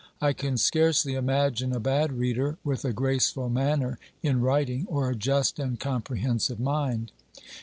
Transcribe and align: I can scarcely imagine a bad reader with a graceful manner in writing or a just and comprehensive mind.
I 0.19 0.33
can 0.33 0.57
scarcely 0.57 1.13
imagine 1.13 1.73
a 1.73 1.79
bad 1.79 2.11
reader 2.13 2.57
with 2.63 2.83
a 2.83 2.91
graceful 2.91 3.49
manner 3.49 3.99
in 4.23 4.41
writing 4.41 4.87
or 4.89 5.11
a 5.11 5.15
just 5.15 5.59
and 5.59 5.79
comprehensive 5.79 6.59
mind. 6.59 7.11